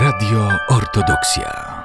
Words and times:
Radio 0.00 0.48
Ortodoksja. 0.68 1.84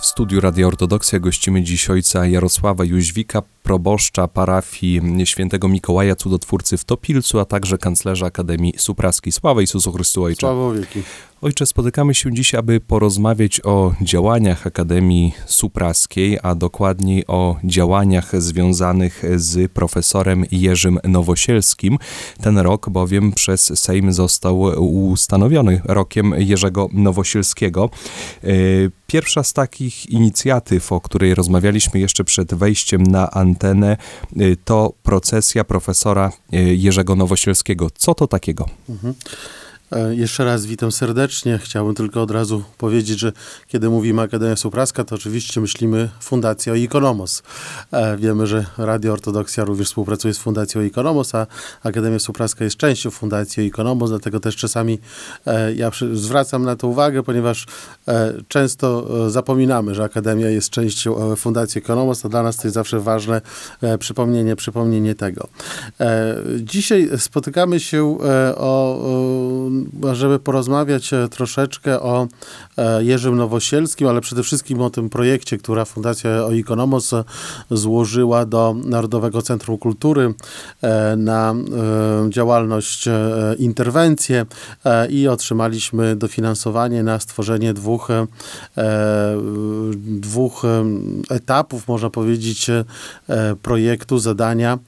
W 0.00 0.06
studiu 0.06 0.40
Radio 0.40 0.68
Ortodoksja 0.68 1.18
gościmy 1.18 1.62
dziś 1.62 1.90
ojca 1.90 2.26
Jarosława 2.26 2.84
Jóźwika, 2.84 3.42
proboszcza 3.62 4.28
parafii 4.28 5.26
świętego 5.26 5.68
Mikołaja 5.68 6.16
Cudotwórcy 6.16 6.76
w 6.76 6.84
Topilcu, 6.84 7.40
a 7.40 7.44
także 7.44 7.78
kanclerza 7.78 8.26
Akademii 8.26 8.74
Supraskiej. 8.78 9.32
Sława 9.32 9.60
Jezusu 9.60 9.92
Chrystu 9.92 10.22
Ojcze. 10.22 10.40
Sława 10.40 10.72
wieki. 10.72 11.02
Ojcze, 11.42 11.66
spotykamy 11.66 12.14
się 12.14 12.32
dziś, 12.32 12.54
aby 12.54 12.80
porozmawiać 12.80 13.60
o 13.64 13.92
działaniach 14.02 14.66
Akademii 14.66 15.34
Supraskiej, 15.46 16.38
a 16.42 16.54
dokładniej 16.54 17.26
o 17.26 17.56
działaniach 17.64 18.42
związanych 18.42 19.22
z 19.36 19.72
profesorem 19.72 20.44
Jerzym 20.52 20.98
Nowosielskim. 21.04 21.98
Ten 22.40 22.58
rok 22.58 22.90
bowiem 22.90 23.32
przez 23.32 23.80
Sejm 23.80 24.12
został 24.12 24.60
ustanowiony 25.10 25.80
rokiem 25.84 26.34
Jerzego 26.38 26.88
Nowosielskiego. 26.92 27.90
E, 28.44 28.48
pierwsza 29.06 29.42
z 29.42 29.52
takich 29.52 30.10
inicjatyw, 30.10 30.92
o 30.92 31.00
której 31.00 31.34
rozmawialiśmy 31.34 32.00
jeszcze 32.00 32.24
przed 32.24 32.54
wejściem 32.54 33.02
na 33.02 33.30
antenę, 33.30 33.96
e, 34.36 34.56
to 34.64 34.92
procesja 35.02 35.64
profesora 35.64 36.32
e, 36.52 36.56
Jerzego 36.74 37.16
Nowosielskiego. 37.16 37.90
Co 37.94 38.14
to 38.14 38.26
takiego? 38.26 38.68
Mhm. 38.88 39.14
E, 39.92 40.14
jeszcze 40.14 40.44
raz 40.44 40.66
witam 40.66 40.92
serdecznie. 40.92 41.58
Chciałbym 41.58 41.94
tylko 41.94 42.22
od 42.22 42.30
razu 42.30 42.64
powiedzieć, 42.78 43.18
że 43.18 43.32
kiedy 43.66 43.88
mówimy 43.88 44.22
Akademia 44.22 44.56
Supraska, 44.56 45.04
to 45.04 45.14
oczywiście 45.14 45.60
myślimy 45.60 46.08
Fundacja 46.20 46.74
Ikonomos. 46.74 47.42
E, 47.92 48.16
wiemy, 48.16 48.46
że 48.46 48.66
Radio 48.78 49.12
Ortodoksja 49.12 49.64
również 49.64 49.88
współpracuje 49.88 50.34
z 50.34 50.38
Fundacją 50.38 50.82
Ikonomos, 50.82 51.34
a 51.34 51.46
Akademia 51.82 52.18
Supraska 52.18 52.64
jest 52.64 52.76
częścią 52.76 53.10
Fundacji 53.10 53.66
Ikonomos, 53.66 54.10
dlatego 54.10 54.40
też 54.40 54.56
czasami 54.56 54.98
e, 55.46 55.74
ja 55.74 55.90
zwracam 56.12 56.64
na 56.64 56.76
to 56.76 56.88
uwagę, 56.88 57.22
ponieważ 57.22 57.66
często 58.48 59.08
zapominamy, 59.30 59.94
że 59.94 60.04
Akademia 60.04 60.48
jest 60.48 60.70
częścią 60.70 61.36
Fundacji 61.36 61.78
Ikonomos, 61.78 62.20
to 62.20 62.28
dla 62.28 62.42
nas 62.42 62.56
to 62.56 62.62
jest 62.64 62.74
zawsze 62.74 63.00
ważne 63.00 63.40
przypomnienie, 63.98 64.56
przypomnienie 64.56 65.14
tego. 65.14 65.48
Dzisiaj 66.60 67.08
spotykamy 67.18 67.80
się 67.80 68.18
o 68.56 68.98
żeby 70.12 70.38
porozmawiać 70.38 71.12
e, 71.12 71.28
troszeczkę 71.28 72.00
o 72.00 72.28
e, 72.76 73.04
Jerzym 73.04 73.36
Nowosielskim, 73.36 74.08
ale 74.08 74.20
przede 74.20 74.42
wszystkim 74.42 74.80
o 74.80 74.90
tym 74.90 75.10
projekcie, 75.10 75.58
która 75.58 75.84
Fundacja 75.84 76.44
Oikonomos 76.44 77.10
złożyła 77.70 78.46
do 78.46 78.76
Narodowego 78.84 79.42
Centrum 79.42 79.78
Kultury 79.78 80.34
e, 80.82 81.16
na 81.16 81.54
działalność, 82.28 83.08
interwencję 83.58 84.46
i 85.10 85.28
otrzymaliśmy 85.28 86.16
dofinansowanie 86.16 87.02
na 87.02 87.20
stworzenie 87.20 87.74
dwóch, 87.74 88.08
dwóch 89.94 90.62
etapów, 91.30 91.88
można 91.88 92.10
powiedzieć, 92.10 92.70
projektu, 93.62 94.18
zadania, 94.18 94.78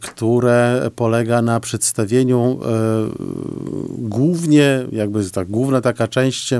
które 0.00 0.90
polega 0.96 1.42
na 1.42 1.60
przedstawieniu 1.60 2.58
głównie, 3.98 4.86
jakby 4.92 5.30
tak, 5.30 5.48
główna 5.48 5.80
taka 5.80 6.08
część 6.08 6.50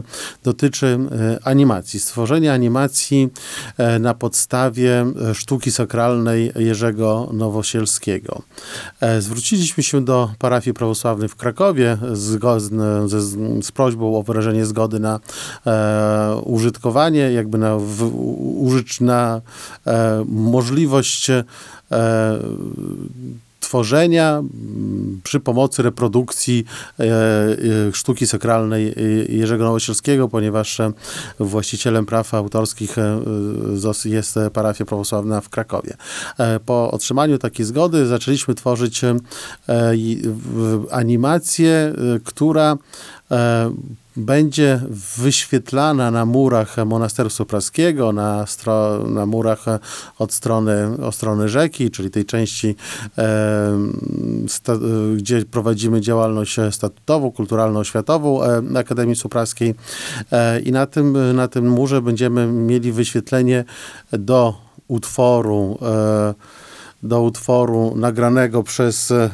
dotyczy 0.44 0.86
e, 0.86 1.38
animacji, 1.44 2.00
stworzenia 2.00 2.52
animacji 2.52 3.28
e, 3.78 3.98
na 3.98 4.14
podstawie 4.14 5.06
e, 5.30 5.34
sztuki 5.34 5.72
sakralnej 5.72 6.52
Jerzego 6.56 7.30
Nowosielskiego. 7.32 8.42
Zwróciliśmy 9.18 9.82
się 9.82 10.04
do 10.04 10.30
parafii 10.38 10.74
prawosławnej 10.74 11.28
w 11.28 11.36
Krakowie 11.36 11.98
z, 12.12 12.40
z, 13.10 13.64
z 13.66 13.72
prośbą 13.72 14.18
o 14.18 14.22
wyrażenie 14.22 14.66
zgody 14.66 15.00
na 15.00 15.20
e, 15.66 16.40
użytkowanie, 16.44 17.32
jakby 17.32 17.58
na, 17.58 17.76
w, 17.76 18.02
użycz, 18.60 19.00
na 19.00 19.40
e, 19.86 20.24
możliwość 20.28 21.30
e, 21.30 21.44
tworzenia 23.64 24.42
przy 25.22 25.40
pomocy 25.40 25.82
reprodukcji 25.82 26.64
e, 27.00 27.04
e, 27.04 27.92
sztuki 27.92 28.26
sakralnej 28.26 28.94
Jerzego 29.28 29.64
Nowosielskiego, 29.64 30.28
ponieważ 30.28 30.80
e, 30.80 30.92
właścicielem 31.40 32.06
praw 32.06 32.34
autorskich 32.34 32.96
jest 34.04 34.38
parafia 34.52 34.84
prawosławna 34.84 35.40
w 35.40 35.48
Krakowie. 35.48 35.96
Po 36.66 36.90
otrzymaniu 36.90 37.38
takiej 37.38 37.66
zgody 37.66 38.06
zaczęliśmy 38.06 38.54
tworzyć 38.54 39.00
animację, 40.90 41.92
która 42.24 42.76
będzie 44.16 44.80
wyświetlana 45.18 46.10
na 46.10 46.26
murach 46.26 46.76
monasterstwa 46.86 47.44
praskiego, 47.44 48.12
na, 48.12 48.46
stro, 48.46 49.08
na 49.08 49.26
murach 49.26 49.64
od 50.18 50.32
strony, 50.32 50.88
od 51.02 51.14
strony 51.14 51.48
rzeki, 51.48 51.90
czyli 51.90 52.10
tej 52.10 52.24
części, 52.24 52.76
e, 53.18 53.78
sta, 54.48 54.72
gdzie 55.16 55.44
prowadzimy 55.44 56.00
działalność 56.00 56.56
statutową, 56.70 57.30
kulturalno-oświatową 57.30 58.42
e, 58.74 58.78
Akademii 58.78 59.16
Supraskiej. 59.16 59.74
E, 60.32 60.60
I 60.60 60.72
na 60.72 60.86
tym, 60.86 61.36
na 61.36 61.48
tym 61.48 61.68
murze 61.68 62.02
będziemy 62.02 62.46
mieli 62.46 62.92
wyświetlenie 62.92 63.64
do 64.12 64.54
utworu 64.88 65.78
e, 65.82 66.34
do 67.04 67.22
utworu 67.22 67.92
nagranego 67.96 68.62
przez 68.62 69.10
e, 69.10 69.30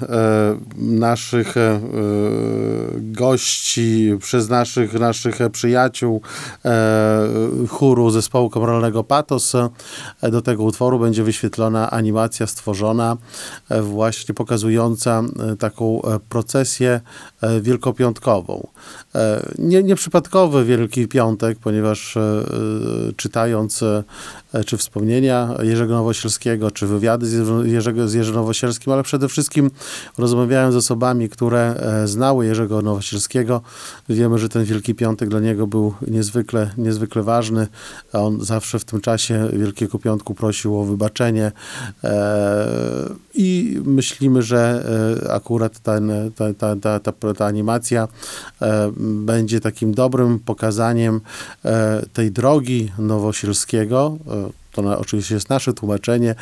naszych 0.76 1.56
e, 1.56 1.81
gości, 2.97 4.16
przez 4.20 4.48
naszych, 4.48 4.92
naszych 4.92 5.38
przyjaciół 5.53 6.22
e, 6.64 7.28
chóru 7.69 8.10
zespołu 8.10 8.50
komoralnego 8.50 9.04
Patos. 9.04 9.54
E, 9.54 10.31
do 10.31 10.42
tego 10.42 10.62
utworu 10.64 10.98
będzie 10.98 11.25
wyświetlona 11.25 11.91
animacja 11.91 12.47
stworzona 12.47 13.16
e, 13.69 13.82
właśnie 13.82 14.34
pokazująca 14.34 15.22
e, 15.52 15.56
taką 15.56 16.00
procesję 16.28 17.00
wielkopiątkową. 17.60 18.66
Nie, 19.58 19.82
nieprzypadkowy 19.82 20.64
Wielki 20.64 21.08
Piątek, 21.08 21.58
ponieważ 21.58 22.18
czytając 23.16 23.84
czy 24.66 24.76
wspomnienia 24.76 25.54
Jerzego 25.62 25.94
Nowosielskiego, 25.94 26.70
czy 26.70 26.86
wywiady 26.86 27.26
z 27.26 27.66
Jerzego, 27.66 28.08
z 28.08 28.14
Jerzym 28.14 28.34
Nowosielskim, 28.34 28.92
ale 28.92 29.02
przede 29.02 29.28
wszystkim 29.28 29.70
rozmawiałem 30.18 30.72
z 30.72 30.76
osobami, 30.76 31.28
które 31.28 31.74
e, 31.76 32.08
znały 32.08 32.46
Jerzego 32.46 32.82
Nowosielskiego. 32.82 33.60
Wiemy, 34.08 34.38
że 34.38 34.48
ten 34.48 34.64
Wielki 34.64 34.94
Piątek 34.94 35.28
dla 35.28 35.40
niego 35.40 35.66
był 35.66 35.94
niezwykle, 36.08 36.70
niezwykle 36.78 37.22
ważny. 37.22 37.66
On 38.12 38.44
zawsze 38.44 38.78
w 38.78 38.84
tym 38.84 39.00
czasie 39.00 39.48
Wielkiego 39.52 39.98
Piątku 39.98 40.34
prosił 40.34 40.80
o 40.80 40.84
wybaczenie 40.84 41.52
e, 42.04 43.29
i 43.40 43.78
myślimy, 43.84 44.42
że 44.42 44.84
e, 45.24 45.32
akurat 45.32 45.78
ten, 45.78 46.12
ta, 46.36 46.54
ta, 46.54 46.76
ta, 46.76 47.00
ta, 47.00 47.34
ta 47.34 47.46
animacja 47.46 48.08
będzie 48.96 49.60
takim 49.60 49.94
dobrym 49.94 50.38
pokazaniem 50.38 51.20
tej 52.12 52.30
drogi 52.30 52.92
Nowosielskiego, 52.98 54.18
to 54.72 54.82
na, 54.82 54.98
oczywiście 54.98 55.34
jest 55.34 55.50
nasze 55.50 55.72
tłumaczenie, 55.72 56.34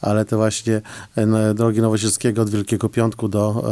ale 0.00 0.24
to 0.24 0.36
właśnie 0.36 0.80
e, 1.16 1.54
drogi 1.54 1.80
Nowosielskiego 1.80 2.42
od 2.42 2.50
Wielkiego 2.50 2.88
Piątku 2.88 3.28
do, 3.28 3.64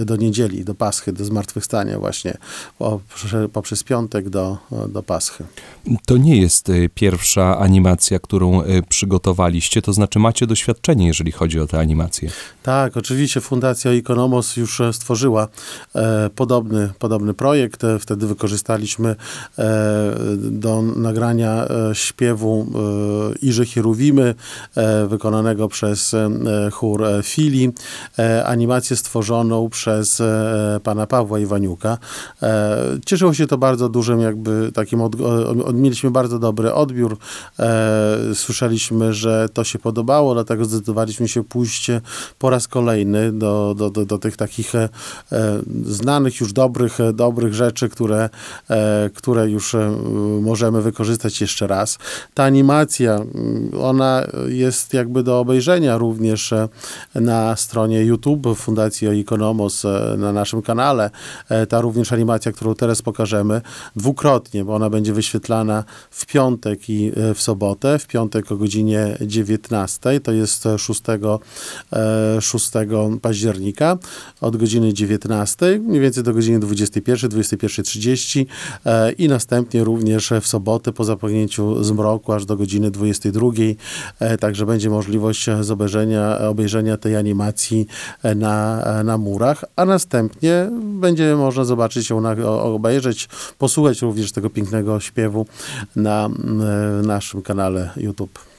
e, 0.00 0.04
do 0.04 0.16
niedzieli, 0.16 0.64
do 0.64 0.74
Paschy, 0.74 1.12
do 1.12 1.24
zmartwychwstania 1.24 1.98
właśnie 1.98 2.36
poprzez 3.52 3.84
piątek 3.84 4.28
do, 4.28 4.58
do 4.88 5.02
Paschy. 5.02 5.44
To 6.06 6.16
nie 6.16 6.40
jest 6.40 6.70
e, 6.70 6.88
pierwsza 6.94 7.58
animacja, 7.58 8.18
którą 8.18 8.62
przygotowaliście, 8.88 9.82
to 9.82 9.92
znaczy 9.92 10.18
macie 10.18 10.46
doświadczenie, 10.46 11.06
jeżeli 11.06 11.32
chodzi 11.32 11.60
o 11.60 11.66
tę 11.66 11.78
animację. 11.78 12.30
Tak, 12.62 12.96
oczywiście 12.96 13.40
Fundacja 13.40 13.92
Ikonomos 13.92 14.56
już 14.56 14.82
stworzyła 14.92 15.48
podobny, 16.34 16.90
podobny 16.98 17.34
projekt. 17.34 17.82
Wtedy 18.00 18.26
wykorzystaliśmy 18.26 19.16
do 20.36 20.82
nagrania 20.82 21.66
śpiewu 21.92 22.66
Iże 23.42 23.66
Hierowimy, 23.66 24.34
e, 24.76 25.06
wykonanego 25.06 25.68
przez 25.68 26.14
e, 26.14 26.30
chór 26.70 27.04
e, 27.04 27.22
Fili, 27.22 27.72
animację 28.44 28.96
stworzoną 28.96 29.68
przez 29.68 30.22
pana 30.82 31.06
Pawła 31.06 31.38
Iwaniuka. 31.38 31.98
Cieszyło 33.06 33.34
się 33.34 33.46
to 33.46 33.58
bardzo 33.58 33.88
dużym 33.88 34.20
jakby 34.20 34.72
takim, 34.74 35.00
od, 35.00 35.16
mieliśmy 35.74 36.10
bardzo 36.10 36.38
dobry 36.38 36.72
odbiór. 36.72 37.16
Słyszeliśmy, 38.34 39.14
że 39.14 39.48
to 39.52 39.64
się 39.64 39.78
podobało, 39.78 40.34
dlatego 40.34 40.64
zdecydowaliśmy 40.64 41.28
się 41.28 41.44
pójść 41.44 41.90
po 42.38 42.50
raz 42.50 42.68
kolejny 42.68 43.32
do, 43.32 43.74
do, 43.78 43.90
do, 43.90 44.06
do 44.06 44.18
tych 44.18 44.36
takich 44.36 44.72
znanych 45.84 46.40
już 46.40 46.52
dobrych, 46.52 46.98
dobrych 47.14 47.54
rzeczy, 47.54 47.88
które, 47.88 48.28
które 49.14 49.50
już 49.50 49.76
możemy 50.40 50.82
wykorzystać 50.82 51.40
jeszcze 51.40 51.66
raz. 51.66 51.98
Ta 52.34 52.44
animacja 52.44 53.19
Mm, 53.20 53.70
Ona 53.80 54.26
jest 54.48 54.94
jakby 54.94 55.22
do 55.22 55.40
obejrzenia 55.40 55.98
również 55.98 56.52
e, 56.52 56.68
na 57.14 57.56
stronie 57.56 58.04
YouTube 58.04 58.56
Fundacji 58.56 59.08
Oikonomos 59.08 59.84
e, 59.84 60.14
na 60.18 60.32
naszym 60.32 60.62
kanale. 60.62 61.10
E, 61.48 61.66
Ta 61.66 61.80
również 61.80 62.12
animacja, 62.12 62.52
którą 62.52 62.74
teraz 62.74 63.02
pokażemy, 63.02 63.60
dwukrotnie, 63.96 64.64
bo 64.64 64.74
ona 64.74 64.90
będzie 64.90 65.12
wyświetlana 65.12 65.84
w 66.10 66.26
piątek 66.26 66.90
i 66.90 67.12
w 67.34 67.42
sobotę. 67.42 67.98
W 67.98 68.06
piątek 68.06 68.52
o 68.52 68.56
godzinie 68.56 69.16
19, 69.20 70.20
to 70.20 70.32
jest 70.32 70.64
6, 70.78 71.02
e, 71.92 72.40
6 72.40 72.70
października 73.22 73.98
od 74.40 74.56
godziny 74.56 74.94
19, 74.94 75.78
mniej 75.78 76.00
więcej 76.00 76.22
do 76.22 76.34
godziny 76.34 76.60
21, 76.60 77.30
21.30 77.30 78.46
e, 78.86 79.12
i 79.12 79.28
następnie 79.28 79.84
również 79.84 80.32
w 80.40 80.46
sobotę 80.46 80.92
po 80.92 81.04
zapomnięciu 81.04 81.84
zmroku 81.84 82.32
aż 82.32 82.44
do 82.44 82.56
godziny 82.56 82.90
22. 83.10 83.50
E, 84.20 84.38
Także 84.38 84.66
będzie 84.66 84.90
możliwość 84.90 85.46
zobaczenia, 85.60 86.38
obejrzenia 86.38 86.96
tej 86.96 87.16
animacji 87.16 87.86
e, 88.22 88.34
na, 88.34 88.82
e, 88.84 89.04
na 89.04 89.18
murach, 89.18 89.64
a 89.76 89.84
następnie 89.84 90.70
będzie 90.82 91.36
można 91.36 91.64
zobaczyć 91.64 92.10
ją, 92.10 92.20
na, 92.20 92.36
obejrzeć, 92.46 93.28
posłuchać 93.58 94.02
również 94.02 94.32
tego 94.32 94.50
pięknego 94.50 95.00
śpiewu 95.00 95.46
na 95.96 96.26
e, 96.26 97.06
naszym 97.06 97.42
kanale 97.42 97.90
YouTube. 97.96 98.49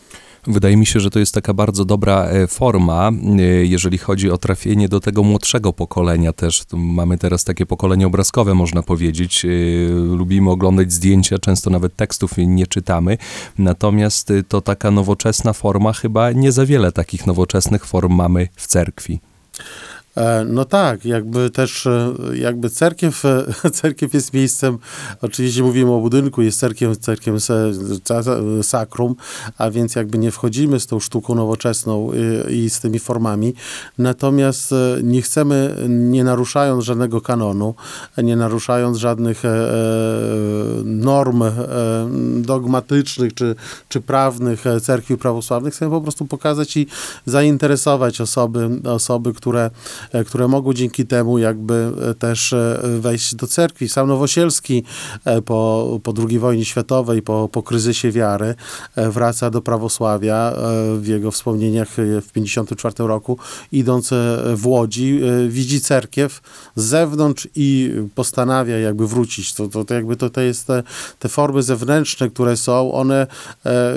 Wydaje 0.48 0.78
mi 0.78 0.86
się, 0.86 1.00
że 1.00 1.10
to 1.10 1.20
jest 1.20 1.34
taka 1.34 1.54
bardzo 1.54 1.86
dobra 1.86 2.26
e, 2.26 2.48
forma, 2.48 3.10
e, 3.10 3.42
jeżeli 3.66 3.98
chodzi 3.98 4.32
o 4.32 4.38
trafienie 4.38 4.90
do 4.90 5.00
tego 5.00 5.24
młodszego 5.24 5.74
pokolenia 5.74 6.34
też. 6.34 6.64
Mamy 6.74 7.18
teraz 7.18 7.44
takie 7.44 7.66
pokolenie 7.66 8.08
obrazkowe, 8.08 8.54
można 8.54 8.84
powiedzieć. 8.84 9.46
E, 9.46 9.50
Lubimy 9.92 10.50
oglądać 10.50 10.94
zdjęcia, 10.94 11.40
często 11.40 11.70
nawet 11.70 11.96
tekstów 11.96 12.32
nie 12.38 12.68
czytamy. 12.68 13.18
Natomiast 13.58 14.34
to 14.48 14.62
taka 14.62 14.92
nowoczesna 14.92 15.54
forma, 15.54 15.94
chyba 15.94 16.32
nie 16.32 16.52
za 16.52 16.66
wiele 16.66 16.92
takich 16.92 17.28
nowoczesnych 17.28 17.86
form 17.86 18.14
mamy 18.14 18.48
w 18.56 18.68
cerkwi. 18.68 19.20
E, 20.18 20.46
No 20.46 20.66
tak, 20.66 21.06
jakby 21.06 21.50
też, 21.50 21.88
e, 21.88 22.14
jakby 22.34 22.70
cerkiew, 22.70 23.26
e, 23.26 23.46
cerkiew 23.82 24.14
jest 24.14 24.34
miejscem, 24.34 24.78
oczywiście 25.22 25.64
mówimy 25.64 25.92
o 25.92 26.00
budynku, 26.00 26.42
jest 26.42 26.60
cerkiem, 26.60 26.96
cerkiem 26.96 27.38
sakrum, 28.62 29.16
a 29.58 29.70
więc 29.72 29.96
jakby 29.96 30.18
nie 30.18 30.32
wchodzimy 30.32 30.80
z 30.80 30.88
tą 30.88 31.00
sztuką 31.00 31.36
nowoczesną 31.36 32.12
i, 32.50 32.54
i 32.56 32.70
z 32.70 32.80
tymi 32.80 33.00
formami, 33.00 33.54
natomiast 33.98 34.74
nie 35.04 35.22
chcemy, 35.22 35.76
nie 35.90 36.24
naruszając 36.24 36.84
żadnego 36.84 37.22
kanonu, 37.22 37.76
nie 38.18 38.36
naruszając 38.36 38.98
żadnych 38.98 39.44
norm 40.84 41.44
dogmatycznych 42.42 43.34
czy, 43.34 43.56
czy 43.90 44.02
prawnych 44.02 44.64
cerkwi 44.82 45.18
prawosławnych, 45.18 45.74
chcemy 45.74 45.92
po 45.92 46.02
prostu 46.02 46.26
pokazać 46.26 46.78
i 46.78 46.88
zainteresować 47.26 48.22
osoby, 48.22 48.70
osoby 48.84 49.34
które 49.34 49.70
które 50.26 50.48
mogą 50.48 50.74
dzięki 50.74 51.06
temu 51.06 51.38
jakby 51.38 51.92
e, 52.10 52.14
też 52.14 52.54
e, 52.54 52.82
wejść 53.00 53.36
do 53.36 53.48
cerkwi. 53.48 53.90
Sam 53.90 54.08
Nowosielski 54.08 54.84
e, 55.26 55.42
po, 55.42 56.00
po 56.04 56.14
II 56.30 56.40
wojnie 56.40 56.66
światowej, 56.66 57.22
po, 57.22 57.50
po 57.52 57.64
kryzysie 57.64 58.12
wiary 58.12 58.56
e, 58.96 59.10
wraca 59.10 59.50
do 59.50 59.62
prawosławia 59.62 60.36
e, 60.36 60.56
w 60.98 61.08
jego 61.08 61.32
wspomnieniach 61.32 62.00
e, 62.00 62.22
w 62.22 62.32
54 62.32 62.96
roku, 62.98 63.38
idąc 63.72 64.12
e, 64.12 64.16
w 64.56 64.68
Łodzi, 64.68 65.20
e, 65.24 65.50
widzi 65.50 65.82
cerkiew 65.82 66.42
z 66.76 66.84
zewnątrz 66.84 67.48
i 67.56 67.92
postanawia 68.16 68.78
jakby 68.78 69.08
wrócić. 69.08 69.54
To, 69.54 69.68
to, 69.68 69.86
to 69.86 69.94
jakby 69.94 70.16
to, 70.16 70.30
to 70.30 70.42
jest 70.42 70.68
te, 70.68 70.84
te 71.20 71.30
formy 71.30 71.64
zewnętrzne, 71.64 72.30
które 72.30 72.58
są, 72.58 72.92
one 72.92 73.28
e, 73.66 73.94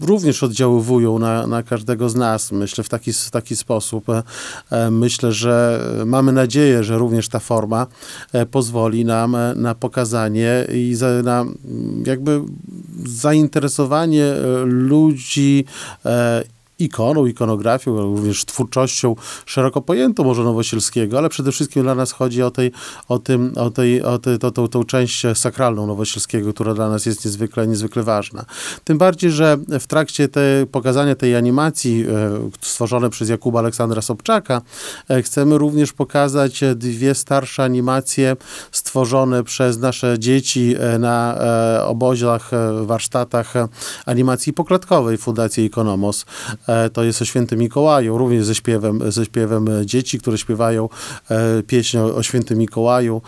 również 0.00 0.42
oddziaływują 0.42 1.18
na, 1.18 1.46
na 1.46 1.62
każdego 1.62 2.08
z 2.08 2.14
nas, 2.14 2.52
myślę, 2.52 2.84
w 2.84 2.88
taki, 2.88 3.12
w 3.12 3.30
taki 3.30 3.56
sposób. 3.56 4.08
E, 4.10 4.22
e, 4.70 4.90
myślę, 4.90 5.32
że 5.32 5.45
mamy 6.06 6.32
nadzieję, 6.32 6.84
że 6.84 6.98
również 6.98 7.28
ta 7.28 7.38
forma 7.38 7.86
e, 8.32 8.46
pozwoli 8.46 9.04
nam 9.04 9.34
e, 9.34 9.54
na 9.54 9.74
pokazanie 9.74 10.66
i 10.72 10.96
na 11.22 11.44
jakby 12.06 12.40
zainteresowanie 13.06 14.24
e, 14.24 14.64
ludzi 14.64 15.64
ikoną, 16.78 17.26
ikonografią, 17.26 18.00
również 18.00 18.44
twórczością 18.44 19.16
szeroko 19.46 19.82
pojętą 19.82 20.24
może 20.24 20.44
Nowosielskiego, 20.44 21.18
ale 21.18 21.28
przede 21.28 21.52
wszystkim 21.52 21.82
dla 21.82 21.94
nas 21.94 22.12
chodzi 22.12 22.42
o, 22.42 22.50
tej, 22.50 22.72
o, 23.08 23.18
tym, 23.18 23.52
o, 23.56 23.70
tej, 23.70 24.02
o 24.02 24.18
tej, 24.18 24.38
to, 24.38 24.50
tą, 24.50 24.68
tą 24.68 24.84
część 24.84 25.22
sakralną 25.34 25.86
Nowosielskiego, 25.86 26.52
która 26.52 26.74
dla 26.74 26.88
nas 26.88 27.06
jest 27.06 27.24
niezwykle, 27.24 27.66
niezwykle 27.66 28.02
ważna. 28.02 28.44
Tym 28.84 28.98
bardziej, 28.98 29.30
że 29.30 29.56
w 29.80 29.86
trakcie 29.86 30.28
te, 30.28 30.66
pokazania 30.72 31.14
tej 31.14 31.36
animacji 31.36 32.04
e, 32.08 32.50
stworzonej 32.60 33.10
przez 33.10 33.28
Jakuba 33.28 33.58
Aleksandra 33.58 34.02
Sobczaka 34.02 34.62
e, 35.10 35.22
chcemy 35.22 35.58
również 35.58 35.92
pokazać 35.92 36.60
dwie 36.74 37.14
starsze 37.14 37.64
animacje 37.64 38.36
stworzone 38.72 39.44
przez 39.44 39.78
nasze 39.78 40.18
dzieci 40.18 40.74
e, 40.78 40.98
na 40.98 41.36
obozach, 41.86 42.50
warsztatach 42.82 43.54
animacji 44.06 44.52
poklatkowej 44.52 45.18
Fundacji 45.18 45.64
Ikonomos. 45.64 46.24
E, 46.66 46.90
To 46.90 47.04
jest 47.04 47.22
o 47.22 47.24
świętym 47.24 47.58
Mikołaju, 47.58 48.18
również 48.18 48.44
ze 48.44 48.54
śpiewem, 48.54 49.12
ze 49.12 49.24
śpiewem 49.24 49.68
e, 49.68 49.86
dzieci, 49.86 50.18
które 50.18 50.38
śpiewają 50.38 50.88
e, 51.30 51.62
pieśń 51.62 51.98
o, 51.98 52.22
świętym 52.22 52.58
Mikołaju, 52.58 53.22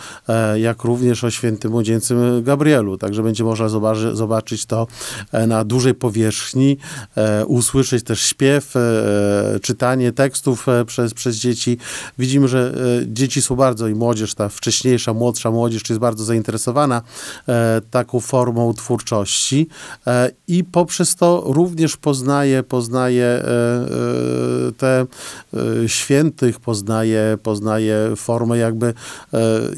jak 0.56 0.84
również 0.84 1.24
o 1.24 1.30
świętym 1.30 1.70
młodzieńcym 1.70 2.42
Gabrielu. 2.42 2.98
Także 2.98 3.22
będzie 3.22 3.44
można 3.44 3.68
zobaczy, 3.68 4.16
zobaczyć 4.16 4.66
to 4.66 4.86
na 5.46 5.64
dużej 5.64 5.94
powierzchni, 5.94 6.76
usłyszeć 7.46 8.04
też 8.04 8.20
śpiew, 8.20 8.74
czytanie 9.62 10.12
tekstów 10.12 10.66
przez, 10.86 11.14
przez 11.14 11.36
dzieci. 11.36 11.78
Widzimy, 12.18 12.48
że 12.48 12.74
dzieci 13.06 13.42
są 13.42 13.56
bardzo 13.56 13.88
i 13.88 13.94
młodzież, 13.94 14.34
ta 14.34 14.48
wcześniejsza, 14.48 15.14
młodsza 15.14 15.50
młodzież 15.50 15.82
jest 15.88 16.00
bardzo 16.00 16.24
zainteresowana 16.24 17.02
taką 17.90 18.20
formą 18.20 18.74
twórczości 18.74 19.68
i 20.48 20.64
poprzez 20.64 21.16
to 21.16 21.42
również 21.46 21.96
poznaje, 21.96 22.62
poznaje 22.62 23.27
e, 23.28 24.68
e, 24.68 24.72
te 24.72 25.06
e, 25.84 25.88
świętych, 25.88 26.60
poznaje, 26.60 27.38
poznaje 27.42 28.16
formę 28.16 28.58
jakby 28.58 28.94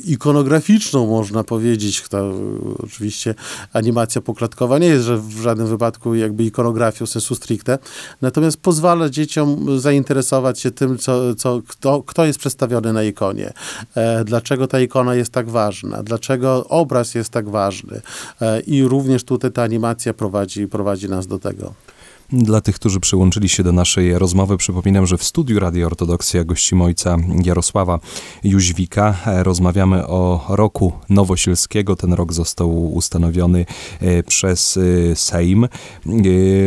ikonograficzną, 0.05 1.07
można 1.07 1.45
powiedzieć. 1.45 2.09
To, 2.09 2.33
oczywiście 2.79 3.35
animacja 3.73 4.21
poklatkowa 4.21 4.79
nie 4.79 4.87
jest 4.87 5.05
że 5.05 5.19
w 5.19 5.31
żadnym 5.31 5.67
wypadku 5.67 6.15
jakby 6.15 6.45
ikonografią 6.45 7.07
sensu 7.07 7.35
stricte, 7.35 7.79
natomiast 8.23 8.57
pozwala 8.57 9.09
dzieciom 9.09 9.81
zainteresować 9.81 10.61
się 10.61 10.71
tym, 10.71 10.99
co, 10.99 11.35
co, 11.35 11.61
kto, 11.69 12.03
kto 12.03 12.25
jest 12.25 12.39
przedstawiony 12.39 12.93
na 12.93 13.03
ikonie, 13.03 13.53
dlaczego 14.25 14.67
ta 14.67 14.81
ikona 14.81 15.15
jest 15.15 15.33
tak 15.33 15.51
ważna, 15.51 16.03
dlaczego 16.03 16.67
obraz 16.69 17.15
jest 17.15 17.31
tak 17.31 17.49
ważny 17.49 18.01
i 18.67 18.85
również 18.85 19.25
tutaj 19.25 19.53
ta 19.53 19.63
animacja 19.63 20.15
prowadzi, 20.15 20.69
prowadzi 20.69 21.09
nas 21.09 21.27
do 21.27 21.39
tego. 21.39 21.75
Dla 22.33 22.61
tych, 22.61 22.75
którzy 22.75 23.01
przyłączyli 23.01 23.49
się 23.49 23.63
do 23.63 23.73
naszej 23.73 24.19
rozmowy, 24.19 24.57
przypominam, 24.57 25.07
że 25.07 25.19
w 25.19 25.25
studiu 25.25 25.61
Radio 25.61 25.87
Ortodoksja 25.87 26.45
gościmy 26.45 26.85
ojca 26.85 27.17
Jarosława 27.45 27.99
Jóźwika. 28.45 29.17
Rozmawiamy 29.27 30.07
o 30.07 30.47
roku 30.49 30.93
Nowosielskiego. 31.09 31.97
Ten 31.97 32.13
rok 32.13 32.33
został 32.33 32.93
ustanowiony 32.93 33.67
e, 34.01 34.23
przez 34.23 34.77
e, 34.77 35.17
Sejm. 35.17 35.65
E, 35.65 35.69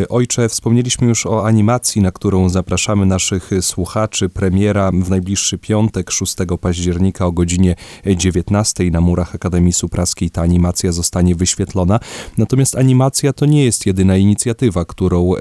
Ojcze, 0.09 0.49
wspomnieliśmy 0.49 1.07
już 1.07 1.25
o 1.25 1.45
animacji, 1.45 2.01
na 2.01 2.11
którą 2.11 2.49
zapraszamy 2.49 3.05
naszych 3.05 3.49
słuchaczy. 3.61 4.29
Premiera 4.29 4.91
w 4.91 5.09
najbliższy 5.09 5.57
piątek, 5.57 6.11
6 6.11 6.35
października 6.61 7.25
o 7.25 7.31
godzinie 7.31 7.75
19 8.17 8.91
na 8.91 9.01
murach 9.01 9.35
Akademii 9.35 9.73
Supraskiej. 9.73 10.29
Ta 10.29 10.41
animacja 10.41 10.91
zostanie 10.91 11.35
wyświetlona. 11.35 11.99
Natomiast 12.37 12.75
animacja 12.75 13.33
to 13.33 13.45
nie 13.45 13.65
jest 13.65 13.85
jedyna 13.85 14.17
inicjatywa, 14.17 14.85
którą 14.85 15.33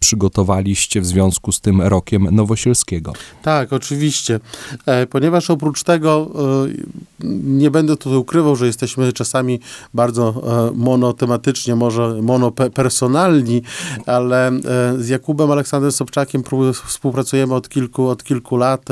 przygotowaliście 0.00 1.00
w 1.00 1.06
związku 1.06 1.52
z 1.52 1.60
tym 1.60 1.82
rokiem 1.82 2.28
Nowosielskiego. 2.30 3.12
Tak, 3.42 3.72
oczywiście. 3.72 4.40
E, 4.86 5.06
Ponieważ 5.06 5.50
oprócz 5.50 5.82
tego 5.82 6.30
e, 6.34 7.26
nie 7.44 7.70
będę 7.70 7.96
tutaj 7.96 8.18
ukrywał, 8.18 8.56
że 8.56 8.66
jesteśmy 8.66 9.12
czasami 9.12 9.60
bardzo 9.94 10.34
e, 10.68 10.72
monotematycznie, 10.76 11.74
może 11.74 12.22
monopersonalni, 12.22 13.62
ale 14.06 14.52
z 14.98 15.08
Jakubem 15.08 15.50
Aleksandrem 15.50 15.92
Sobczakiem 15.92 16.42
współpracujemy 16.86 17.54
od 17.54 17.68
kilku, 17.68 18.08
od 18.08 18.24
kilku 18.24 18.56
lat. 18.56 18.88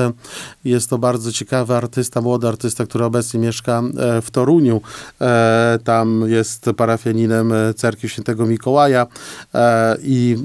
Jest 0.64 0.90
to 0.90 0.98
bardzo 0.98 1.32
ciekawy 1.32 1.74
artysta, 1.74 2.20
młody 2.20 2.48
artysta, 2.48 2.86
który 2.86 3.04
obecnie 3.04 3.40
mieszka 3.40 3.82
w 4.22 4.30
Toruniu. 4.30 4.80
Tam 5.84 6.24
jest 6.26 6.70
parafianinem 6.76 7.52
cerkwi 7.76 8.08
świętego 8.08 8.46
Mikołaja 8.46 9.06
i 10.02 10.36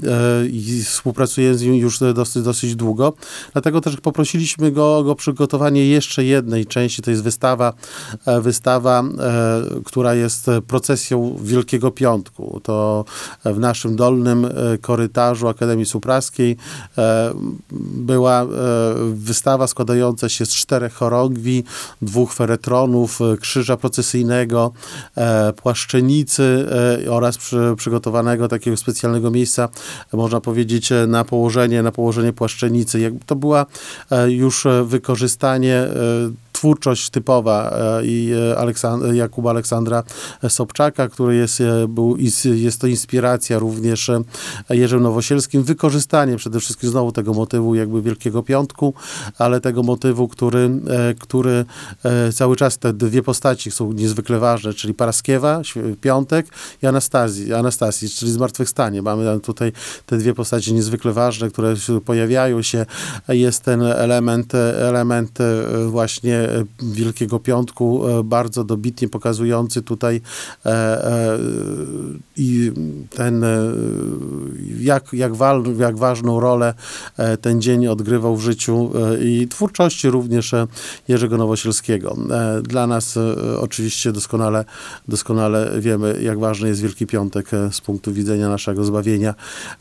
i 0.52 0.84
współpracujemy 0.84 1.58
z 1.58 1.62
nim 1.62 1.74
już 1.74 1.98
dosyć, 2.14 2.42
dosyć 2.42 2.76
długo. 2.76 3.12
Dlatego 3.52 3.80
też 3.80 3.96
poprosiliśmy 3.96 4.72
go 4.72 4.98
o 4.98 5.14
przygotowanie 5.14 5.86
jeszcze 5.86 6.24
jednej 6.24 6.66
części, 6.66 7.02
to 7.02 7.10
jest 7.10 7.22
wystawa, 7.22 7.72
e, 8.26 8.40
wystawa, 8.40 9.02
e, 9.02 9.62
która 9.84 10.14
jest 10.14 10.46
procesją 10.66 11.36
Wielkiego 11.42 11.90
Piątku. 11.90 12.60
To 12.62 13.04
w 13.44 13.58
naszym 13.58 13.96
dolnym 13.96 14.44
e, 14.44 14.78
korytarzu 14.78 15.48
Akademii 15.48 15.86
Supraskiej 15.86 16.56
e, 16.98 17.34
była 17.96 18.42
e, 18.42 18.46
wystawa 19.14 19.66
składająca 19.66 20.28
się 20.28 20.46
z 20.46 20.50
czterech 20.50 20.92
chorągwi, 20.94 21.64
dwóch 22.02 22.34
feretronów, 22.34 23.20
e, 23.20 23.36
krzyża 23.36 23.76
procesyjnego, 23.76 24.72
e, 25.16 25.52
płaszczenicy 25.52 26.68
e, 27.04 27.10
oraz 27.10 27.38
przy, 27.38 27.74
przygotowanego 27.76 28.48
takiego 28.48 28.76
specjalnego 28.76 29.30
miejsca, 29.30 29.68
można 30.12 30.40
powiedzieć, 30.40 30.92
e, 30.92 31.06
na 31.06 31.24
położenie, 31.24 31.82
na 31.82 31.92
położenie 31.92 32.32
płaszczenicy. 32.32 33.00
Jakby 33.00 33.24
to 33.24 33.36
była 33.36 33.66
e, 34.10 34.30
już 34.30 34.66
e, 34.66 34.84
wykorzystanie 34.84 35.86
twórczość 36.62 37.10
typowa 37.10 37.70
e, 37.70 38.06
i 38.06 38.32
e, 39.10 39.16
Jakuba 39.16 39.50
Aleksandra 39.50 40.02
Sobczaka, 40.48 41.08
który 41.08 41.36
jest, 41.36 41.60
e, 41.60 41.88
był, 41.88 42.16
jest 42.54 42.80
to 42.80 42.86
inspiracja 42.86 43.58
również 43.58 44.10
Jerzym 44.70 45.02
Nowosielskim, 45.02 45.62
wykorzystanie 45.62 46.36
przede 46.36 46.60
wszystkim 46.60 46.90
znowu 46.90 47.12
tego 47.12 47.34
motywu 47.34 47.74
jakby 47.74 48.02
Wielkiego 48.02 48.42
Piątku, 48.42 48.94
ale 49.38 49.60
tego 49.60 49.82
motywu, 49.82 50.28
który, 50.28 50.70
który 51.20 51.64
cały 52.34 52.56
czas 52.56 52.78
te 52.78 52.92
dwie 52.92 53.22
postaci 53.22 53.70
są 53.70 53.92
niezwykle 53.92 54.38
ważne, 54.38 54.74
czyli 54.74 54.94
Paraskiewa, 54.94 55.62
Piątek 56.00 56.46
i 56.82 56.86
Anastazji, 56.86 57.54
Anastazji, 57.54 58.08
czyli 58.08 58.32
Zmartwychwstanie. 58.32 59.02
Mamy 59.02 59.40
tutaj 59.40 59.72
te 60.06 60.18
dwie 60.18 60.34
postaci 60.34 60.74
niezwykle 60.74 61.12
ważne, 61.12 61.50
które 61.50 61.74
pojawiają 62.04 62.62
się. 62.62 62.86
Jest 63.28 63.62
ten 63.62 63.82
element, 63.82 64.54
element 64.54 65.38
właśnie 65.86 66.51
Wielkiego 66.82 67.38
Piątku, 67.38 68.08
e, 68.08 68.24
bardzo 68.24 68.64
dobitnie 68.64 69.08
pokazujący 69.08 69.82
tutaj 69.82 70.20
e, 70.66 70.70
e, 70.70 71.38
i 72.36 72.72
ten, 73.10 73.44
e, 73.44 73.48
jak, 74.80 75.12
jak, 75.12 75.34
wal, 75.36 75.64
jak 75.78 75.96
ważną 75.98 76.40
rolę 76.40 76.74
e, 77.16 77.36
ten 77.36 77.62
dzień 77.62 77.86
odgrywał 77.86 78.36
w 78.36 78.40
życiu 78.42 78.90
e, 78.94 79.24
i 79.24 79.48
twórczości 79.48 80.10
również 80.10 80.54
e, 80.54 80.66
Jerzego 81.08 81.36
Nowosielskiego. 81.38 82.16
E, 82.30 82.62
Dla 82.62 82.86
nas 82.86 83.16
e, 83.16 83.58
oczywiście 83.58 84.12
doskonale, 84.12 84.64
doskonale 85.08 85.70
wiemy, 85.80 86.18
jak 86.22 86.38
ważny 86.38 86.68
jest 86.68 86.80
Wielki 86.80 87.06
Piątek 87.06 87.54
e, 87.54 87.72
z 87.72 87.80
punktu 87.80 88.12
widzenia 88.12 88.48
naszego 88.48 88.84
zbawienia, 88.84 89.34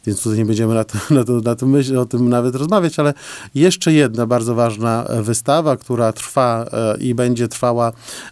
więc 0.05 0.23
tutaj 0.23 0.37
nie 0.37 0.45
będziemy 0.45 0.73
na, 0.73 0.83
to, 0.83 0.97
na, 1.15 1.23
to, 1.23 1.33
na 1.33 1.55
tym 1.55 1.69
myśl, 1.69 1.97
o 1.97 2.05
tym 2.05 2.29
nawet 2.29 2.55
rozmawiać, 2.55 2.99
ale 2.99 3.13
jeszcze 3.55 3.93
jedna 3.93 4.25
bardzo 4.25 4.55
ważna 4.55 5.05
e, 5.05 5.21
wystawa, 5.23 5.77
która 5.77 6.13
trwa 6.13 6.60
i 6.99 7.15
będzie 7.15 7.47
trwała, 7.47 7.91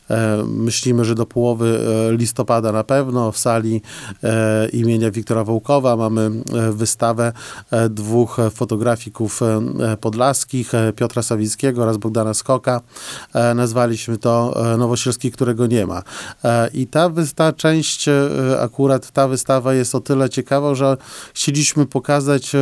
e, 0.10 0.44
myślimy, 0.48 1.06
że 1.06 1.16
do 1.16 1.26
połowy 1.26 1.80
e, 2.10 2.18
listopada 2.18 2.72
na 2.72 2.84
pewno 2.84 3.32
w 3.32 3.38
sali 3.38 3.82
e, 4.24 4.70
imienia 4.70 5.12
Wiktora 5.12 5.44
Wołkowa. 5.44 5.98
Mamy 5.98 6.32
wystawę 6.72 7.34
dwóch 7.90 8.38
fotografików 8.54 9.40
podlaskich, 10.02 10.72
Piotra 10.96 11.24
Sawickiego 11.24 11.84
oraz 11.84 11.98
Bogdana 11.98 12.34
Skoka. 12.34 12.82
Nazwaliśmy 13.56 14.18
to 14.18 14.56
Nowosielski, 14.78 15.32
którego 15.32 15.68
nie 15.68 15.86
ma. 15.86 16.04
I 16.74 16.88
ta, 16.88 17.12
ta 17.36 17.54
część, 17.54 18.06
akurat 18.60 19.12
ta 19.12 19.28
wystawa 19.28 19.74
jest 19.74 19.96
o 19.96 20.00
tyle 20.00 20.30
ciekawa, 20.30 20.76
że 20.76 20.98
chcieliśmy 21.34 21.86
pokazać 21.86 22.56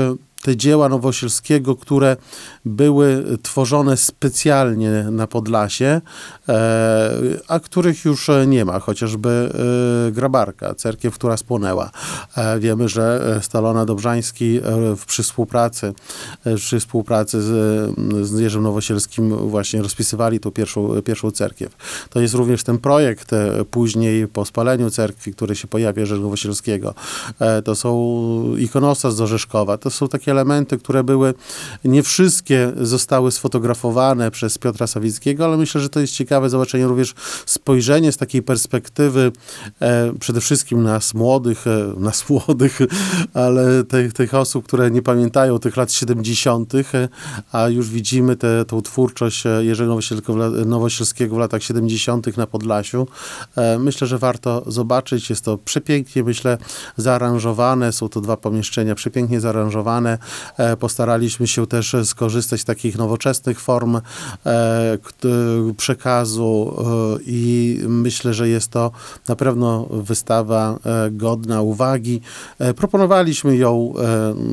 te 0.48 0.58
dzieła 0.58 0.90
Nowosielskiego, 0.90 1.76
które 1.76 2.18
były 2.66 3.38
tworzone 3.44 3.98
specjalnie 3.98 4.92
na 5.12 5.28
Podlasie, 5.28 6.02
e, 6.50 7.12
a 7.48 7.60
których 7.60 8.06
już 8.06 8.30
nie 8.48 8.66
ma, 8.66 8.80
chociażby 8.80 9.50
e, 10.08 10.12
Grabarka, 10.12 10.76
cerkiew, 10.76 11.16
która 11.16 11.38
spłonęła. 11.38 11.92
E, 12.38 12.60
wiemy, 12.60 12.90
że 12.90 13.40
Stalona 13.42 13.86
Dobrzański 13.86 14.60
przy 15.08 15.24
współpracy, 15.24 15.94
przy 16.56 16.80
współpracy 16.80 17.42
z, 17.42 17.50
z 18.28 18.40
Jerzym 18.40 18.64
Nowosielskim 18.64 19.50
właśnie 19.50 19.82
rozpisywali 19.82 20.40
tą 20.40 20.52
pierwszą, 20.52 21.02
pierwszą 21.02 21.32
cerkiew. 21.32 21.76
To 22.10 22.20
jest 22.20 22.34
również 22.34 22.64
ten 22.64 22.78
projekt 22.78 23.32
później 23.72 24.28
po 24.28 24.46
spaleniu 24.46 24.90
cerkwi, 24.90 25.34
który 25.34 25.56
się 25.56 25.68
pojawia 25.68 26.00
Jerzy 26.00 26.20
Nowosielskiego. 26.20 26.94
To 27.64 27.76
są 27.76 27.92
ikonostas 28.58 29.16
z 29.16 29.22
Orzeszkowa. 29.22 29.78
To 29.78 29.90
są 29.90 30.08
takie 30.08 30.34
elementy, 30.38 30.78
które 30.78 31.04
były, 31.04 31.34
nie 31.86 32.04
wszystkie 32.04 32.72
zostały 32.82 33.32
sfotografowane 33.32 34.32
przez 34.32 34.58
Piotra 34.58 34.88
Sawickiego, 34.88 35.46
ale 35.46 35.58
myślę, 35.58 35.82
że 35.82 35.90
to 35.90 36.00
jest 36.00 36.14
ciekawe 36.14 36.50
zobaczenie 36.50 36.88
również 36.88 37.14
spojrzenie 37.46 38.12
z 38.12 38.18
takiej 38.18 38.44
perspektywy 38.44 39.32
e, 39.82 40.14
przede 40.20 40.42
wszystkim 40.42 40.84
nas 40.84 41.14
młodych, 41.14 41.68
e, 41.68 42.00
nas 42.00 42.24
młodych, 42.30 42.80
ale 43.34 43.84
tych, 43.84 44.14
tych 44.14 44.34
osób, 44.34 44.66
które 44.66 44.92
nie 44.92 45.02
pamiętają 45.02 45.60
tych 45.60 45.78
lat 45.78 45.92
70., 45.92 46.76
e, 46.76 47.10
a 47.52 47.70
już 47.70 47.90
widzimy 47.90 48.36
tę 48.36 48.66
twórczość 48.84 49.46
e, 49.46 49.66
Jerzego 49.66 50.00
Nowosielskiego 50.66 51.36
w 51.36 51.40
latach 51.40 51.64
70. 51.64 52.38
na 52.38 52.48
Podlasiu. 52.48 53.08
E, 53.56 53.80
myślę, 53.80 54.08
że 54.08 54.18
warto 54.18 54.64
zobaczyć. 54.68 55.30
Jest 55.30 55.46
to 55.46 55.58
przepięknie, 55.58 56.24
myślę, 56.24 56.58
zaaranżowane. 56.98 57.92
Są 57.92 58.10
to 58.10 58.22
dwa 58.22 58.38
pomieszczenia 58.38 58.96
przepięknie 58.96 59.40
zaaranżowane. 59.40 60.17
E, 60.58 60.78
postaraliśmy 60.78 61.48
się 61.48 61.68
też 61.68 61.96
skorzystać 62.04 62.62
z 62.62 62.66
takich 62.66 62.98
nowoczesnych 62.98 63.60
form 63.60 63.96
e, 63.96 64.98
przekazu 65.78 66.76
e, 66.80 67.20
i 67.26 67.80
myślę, 67.88 68.34
że 68.34 68.50
jest 68.50 68.72
to 68.72 68.92
na 69.28 69.36
pewno 69.36 69.88
wystawa 69.92 70.80
godna 71.12 71.62
uwagi. 71.62 72.22
Proponowaliśmy 72.76 73.58
ją 73.58 73.94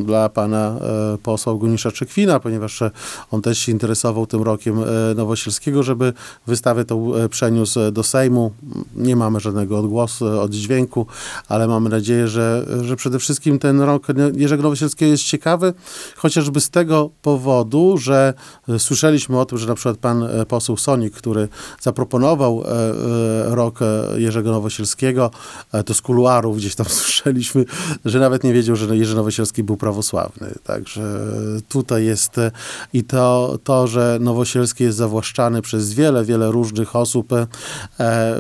dla 0.05 0.29
pana 0.29 0.77
posła 1.23 1.53
Eugeniusza 1.53 1.93
Czekwina, 1.93 2.41
ponieważ 2.41 2.83
on 3.31 3.43
też 3.43 3.59
się 3.59 3.73
interesował 3.73 4.27
tym 4.27 4.43
rokiem 4.43 4.81
Nowosielskiego, 5.17 5.83
żeby 5.83 6.13
wystawę 6.47 6.85
tą 6.85 7.13
przeniósł 7.31 7.91
do 7.93 8.03
Sejmu. 8.03 8.53
Nie 8.97 9.17
mamy 9.17 9.41
żadnego 9.41 9.79
odgłosu, 9.79 10.41
oddźwięku, 10.41 11.07
ale 11.49 11.69
mamy 11.69 11.91
nadzieję, 11.91 12.29
że, 12.29 12.67
że 12.83 12.97
przede 12.97 13.19
wszystkim 13.19 13.59
ten 13.59 13.81
rok 13.81 14.07
Jerzego 14.37 14.63
Nowosielskiego 14.63 15.11
jest 15.11 15.25
ciekawy, 15.25 15.54
chociażby 16.17 16.61
z 16.61 16.71
tego 16.71 17.11
powodu, 17.23 17.99
że 17.99 18.35
e, 18.69 18.79
słyszeliśmy 18.79 19.41
o 19.41 19.45
tym, 19.45 19.59
że 19.59 19.67
na 19.67 19.75
przykład 19.75 19.97
pan 19.97 20.23
e, 20.23 20.47
poseł 20.47 20.77
Sonik, 20.77 21.15
który 21.15 21.49
zaproponował 21.81 22.63
e, 22.63 23.55
rok 23.55 23.79
Jerzego 24.17 24.51
Nowosielskiego, 24.51 25.31
to 25.87 25.95
z 25.95 26.01
kuluarów 26.01 26.57
gdzieś 26.57 26.75
tam 26.75 26.87
słyszeliśmy, 27.01 27.65
że 28.05 28.21
nawet 28.21 28.45
nie 28.45 28.53
wiedział, 28.53 28.77
że 28.77 28.97
Jerzy 28.97 29.17
Nowosielski 29.17 29.63
był 29.63 29.77
prawosławny. 29.77 30.55
Także 30.65 31.03
tutaj 31.69 32.05
jest 32.05 32.37
i 32.93 33.05
to, 33.05 33.59
to 33.65 33.87
że 33.87 34.19
Nowosielski 34.21 34.85
jest 34.85 34.99
zawłaszczany 34.99 35.63
przez 35.63 35.95
wiele, 35.95 36.25
wiele 36.25 36.51
różnych 36.51 36.97
osób, 36.97 37.29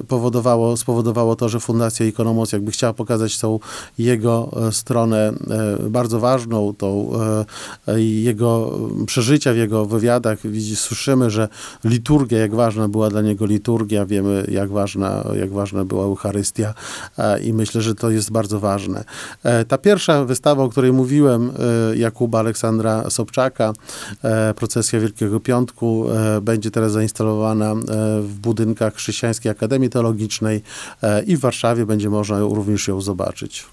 powodowało, 0.08 0.76
spowodowało 0.76 1.36
to, 1.36 1.48
że 1.48 1.60
Fundacja 1.60 2.06
Ikonomos 2.06 2.52
jakby 2.52 2.70
chciała 2.70 2.92
pokazać 2.92 3.38
tą 3.38 3.58
jego 3.98 4.50
stronę 4.70 5.32
bardzo 5.90 6.20
ważną, 6.20 6.74
tą 6.78 7.03
e, 7.88 8.00
i 8.00 8.22
jego 8.22 8.78
przeżycia 9.06 9.52
w 9.52 9.56
jego 9.56 9.86
wywiadach. 9.86 10.38
Słyszymy, 10.74 11.30
że 11.30 11.48
liturgia, 11.84 12.38
jak 12.38 12.54
ważna 12.54 12.88
była 12.88 13.10
dla 13.10 13.22
niego 13.22 13.46
liturgia, 13.46 14.06
wiemy, 14.06 14.46
jak 14.50 14.70
ważna, 14.70 15.24
jak 15.40 15.52
ważna 15.52 15.84
była 15.84 16.04
Eucharystia 16.04 16.74
e, 17.18 17.40
i 17.40 17.52
myślę, 17.52 17.82
że 17.82 17.94
to 17.94 18.10
jest 18.10 18.30
bardzo 18.30 18.60
ważne. 18.60 19.04
E, 19.42 19.64
Ta 19.64 19.78
pierwsza 19.78 20.24
wystawa, 20.24 20.62
o 20.62 20.68
której 20.68 20.92
mówiłem, 20.92 21.50
e, 21.92 21.96
Jakuba 21.96 22.38
Aleksandra 22.38 23.10
Sobczaka, 23.10 23.72
e, 24.22 24.54
Procesja 24.54 25.00
Wielkiego 25.00 25.40
Piątku, 25.40 26.06
e, 26.10 26.40
będzie 26.40 26.70
teraz 26.70 26.92
zainstalowana 26.92 27.72
e, 27.72 27.76
w 28.22 28.34
budynkach 28.40 28.94
Chrześcijańskiej 28.94 29.52
Akademii 29.52 29.90
Teologicznej 29.90 30.62
e, 31.02 31.22
i 31.22 31.36
w 31.36 31.40
Warszawie 31.40 31.86
będzie 31.86 32.10
można 32.10 32.40
również 32.40 32.88
ją 32.88 33.00
zobaczyć. 33.00 33.66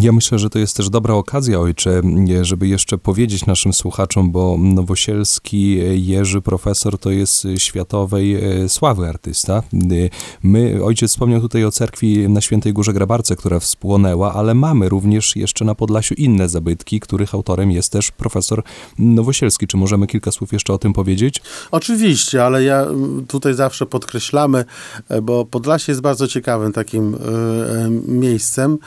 Ja 0.00 0.12
myślę, 0.12 0.38
że 0.38 0.50
to 0.50 0.58
jest 0.58 0.76
też 0.76 0.90
dobra 0.90 1.14
okazja, 1.14 1.60
ojcze, 1.60 2.02
żeby 2.42 2.68
jeszcze 2.68 2.98
powiedzieć 2.98 3.46
naszym 3.46 3.72
słuchaczom, 3.72 4.30
bo 4.30 4.56
Nowosielski 4.58 5.78
Jerzy 6.08 6.40
profesor 6.40 6.98
to 6.98 7.10
jest 7.10 7.46
światowej 7.58 8.34
e, 8.34 8.68
sławy 8.68 9.08
artysta. 9.08 9.62
Y, 9.92 10.10
My, 10.42 10.84
ojciec 10.84 11.10
wspomniał 11.10 11.40
tutaj 11.40 11.64
o 11.64 11.70
cerkwi 11.70 12.28
na 12.28 12.40
Świętej 12.40 12.72
Górze 12.72 12.92
Grabarce, 12.92 13.36
która 13.36 13.60
wspłonęła, 13.60 14.34
ale 14.34 14.54
mamy 14.54 14.88
również 14.88 15.36
jeszcze 15.36 15.64
na 15.64 15.74
Podlasiu 15.74 16.14
inne 16.14 16.48
zabytki, 16.48 17.00
których 17.00 17.34
autorem 17.34 17.70
jest 17.70 17.92
też 17.92 18.10
profesor 18.10 18.62
Nowosielski. 18.98 19.66
Czy 19.66 19.76
możemy 19.76 20.06
kilka 20.06 20.30
słów 20.30 20.52
jeszcze 20.52 20.72
o 20.72 20.78
tym 20.78 20.92
powiedzieć? 20.92 21.42
Oczywiście, 21.70 22.44
ale 22.44 22.64
ja 22.64 22.86
tutaj 23.28 23.54
zawsze 23.54 23.86
podkreślamy, 23.86 24.64
e, 25.08 25.22
bo 25.22 25.44
Podlasie 25.44 25.92
jest 25.92 26.02
bardzo 26.02 26.28
ciekawym 26.28 26.72
takim 26.72 27.14
e, 27.14 27.18
e, 27.18 27.90
miejscem. 28.08 28.78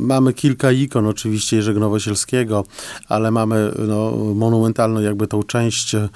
Mamy 0.00 0.32
kilka 0.32 0.72
ikon 0.72 1.06
oczywiście 1.06 1.56
Jerzego 1.56 1.80
Nowosielskiego, 1.80 2.64
ale 3.08 3.30
mamy 3.30 3.72
no, 3.88 4.10
monumentalną 4.34 5.00
jakby 5.00 5.26
tą 5.26 5.42
część, 5.42 5.94
e, 5.94 6.08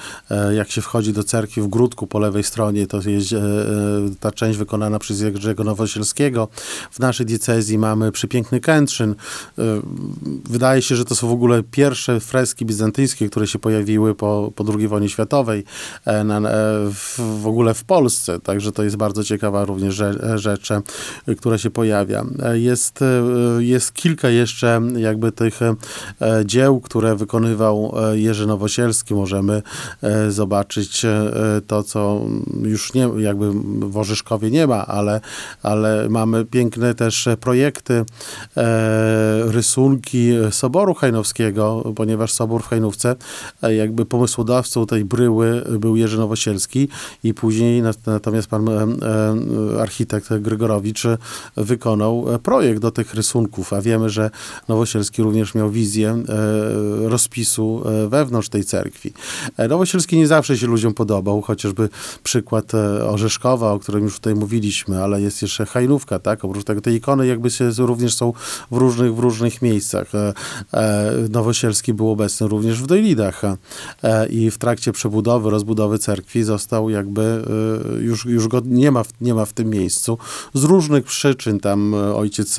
jak 0.55 0.71
się 0.71 0.81
wchodzi 0.81 1.13
do 1.13 1.25
cerkwi 1.25 1.61
w 1.61 1.69
Grudku 1.69 2.07
po 2.07 2.19
lewej 2.19 2.45
stronie, 2.45 2.87
to 2.87 3.01
jest 3.07 3.33
e, 3.33 3.37
e, 3.37 3.41
ta 4.21 4.31
część 4.31 4.59
wykonana 4.59 4.99
przez 4.99 5.21
Jerzego 5.21 5.65
Nowosielskiego. 5.65 6.49
W 6.91 6.99
naszej 6.99 7.27
diecezji 7.27 7.79
mamy 7.79 8.13
przepiękny 8.13 8.61
Kętrzyn. 8.61 9.15
Wydaje 10.51 10.83
się, 10.83 10.97
że 10.97 11.05
to 11.05 11.15
są 11.15 11.29
w 11.29 11.33
ogóle 11.33 11.63
pierwsze 11.63 12.21
freski 12.21 12.67
bizantyjskie, 12.67 13.29
które 13.29 13.47
się 13.47 13.59
pojawiły 13.59 14.15
po, 14.15 14.53
po 14.55 14.65
II 14.79 14.89
wojnie 14.89 15.09
światowej 15.09 15.65
na, 16.25 16.41
w, 16.93 17.21
w 17.43 17.47
ogóle 17.47 17.75
w 17.75 17.85
Polsce, 17.85 18.41
także 18.41 18.73
to 18.73 18.83
jest 18.83 18.97
bardzo 18.97 19.25
ciekawa 19.25 19.65
również 19.65 19.95
rze- 19.95 20.39
rzecz, 20.39 20.69
która 21.39 21.59
się 21.59 21.71
pojawia. 21.71 22.25
Jest, 22.53 23.01
jest 23.73 23.93
kilka 23.95 24.29
jeszcze 24.29 24.81
jakby 24.97 25.33
tych 25.33 25.61
e, 25.63 25.77
dzieł, 26.45 26.81
które 26.81 27.17
wykonywał 27.17 27.95
e, 27.97 28.19
Jerzy 28.19 28.47
Nowosielski. 28.47 29.15
Możemy 29.15 29.63
e, 30.03 30.31
zobaczyć 30.31 31.07
to, 31.67 31.83
co 31.83 32.21
już 32.63 32.95
nie, 32.95 33.09
jakby 33.19 33.53
w 33.53 33.97
nie 34.51 34.67
ma, 34.67 34.87
ale, 34.87 35.21
ale 35.63 36.09
mamy 36.09 36.45
piękne 36.45 36.95
też 36.95 37.29
projekty, 37.41 38.05
rysunki 39.45 40.31
Soboru 40.51 40.95
Hajnowskiego, 40.95 41.93
ponieważ 41.97 42.33
Sobór 42.33 42.63
w 42.63 42.67
Hajnówce, 42.67 43.17
jakby 43.63 44.07
pomysłodawcą 44.07 44.87
tej 44.87 45.05
bryły 45.05 45.65
był 45.79 45.97
Jerzy 45.97 46.19
Nowosielski 46.19 46.89
i 47.25 47.35
później 47.35 47.83
nat- 47.83 48.07
natomiast 48.07 48.49
pan 48.49 48.69
architekt 49.81 50.35
Grygorowicz 50.35 51.03
wykonał 51.57 52.27
projekt 52.43 52.83
do 52.83 52.91
tych 52.91 53.15
rysunków, 53.15 53.62
a 53.71 53.81
wiemy, 53.81 54.11
że 54.11 54.31
Nowosielski 54.69 55.23
również 55.23 55.55
miał 55.55 55.71
wizję 55.71 56.11
e, 56.11 57.09
rozpisu 57.09 57.83
e, 57.85 58.09
wewnątrz 58.09 58.49
tej 58.49 58.65
cerkwi. 58.65 59.13
E, 59.57 59.69
Nowosielski 59.69 60.17
nie 60.17 60.27
zawsze 60.27 60.59
się 60.59 60.67
ludziom 60.67 60.95
podobał, 60.95 61.43
chociażby 61.43 61.89
przykład 62.23 62.73
Orzeszkowa, 63.09 63.73
o 63.73 63.79
którym 63.79 64.05
już 64.05 64.15
tutaj 64.15 64.35
mówiliśmy, 64.35 65.03
ale 65.03 65.21
jest 65.21 65.43
jeszcze 65.43 65.67
Hajnówka, 65.67 66.19
tak? 66.19 66.45
Oprócz 66.45 66.65
tego 66.65 66.81
te 66.81 66.93
ikony 66.93 67.27
jakby 67.27 67.51
się 67.51 67.71
również 67.79 68.15
są 68.15 68.33
w 68.71 68.77
różnych, 68.77 69.15
w 69.15 69.19
różnych 69.19 69.63
miejscach. 69.63 70.13
Nowosielski 71.31 71.95
był 71.95 72.11
obecny 72.11 72.49
również 72.49 72.83
w 72.83 72.87
Dojlidach 72.87 73.43
i 74.31 74.51
w 74.51 74.59
trakcie 74.59 74.93
przebudowy, 74.93 75.51
rozbudowy 75.51 75.99
cerkwi 75.99 76.43
został 76.43 76.91
jakby, 76.91 77.45
już, 78.01 78.25
już 78.25 78.49
go 78.49 78.63
nie 78.65 78.91
ma, 78.91 79.03
nie 79.21 79.35
ma 79.35 79.45
w 79.45 79.53
tym 79.53 79.71
miejscu. 79.71 80.19
Z 80.55 80.65
różnych 80.65 81.05
przyczyn 81.05 81.61
tam 81.61 81.95
ojciec 81.95 82.57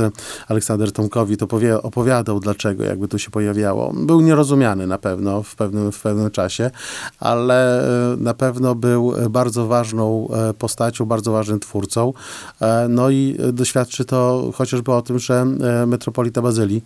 Aleksander 0.47 0.91
Tomkowi 0.93 1.37
to 1.37 1.47
opowiadał, 1.81 2.39
dlaczego 2.39 2.83
jakby 2.83 3.07
tu 3.07 3.19
się 3.19 3.31
pojawiało. 3.31 3.93
Był 3.95 4.21
nierozumiany 4.21 4.87
na 4.87 4.97
pewno 4.97 5.43
w 5.43 5.55
pewnym, 5.55 5.91
w 5.91 6.01
pewnym 6.01 6.31
czasie, 6.31 6.71
ale 7.19 7.87
e, 8.13 8.17
na 8.17 8.33
pewno 8.33 8.75
był 8.75 9.13
bardzo 9.29 9.67
ważną 9.67 10.27
e, 10.29 10.53
postacią, 10.53 11.05
bardzo 11.05 11.31
ważnym 11.31 11.59
twórcą. 11.59 12.13
E, 12.61 12.87
No 12.89 13.09
i 13.09 13.37
doświadczy 13.53 14.05
to 14.05 14.51
chociażby 14.55 14.91
o 14.91 15.01
tym, 15.01 15.19
że 15.19 15.45
e, 15.81 15.85
metropolita 15.85 16.41
Bazylii 16.41 16.83